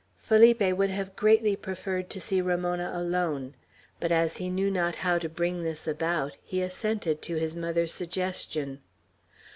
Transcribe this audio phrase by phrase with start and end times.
[0.17, 3.53] Felipe would have greatly preferred to see Ramona alone;
[3.99, 7.93] but as he knew not how to bring this about he assented to his mother's
[7.93, 8.81] suggestion.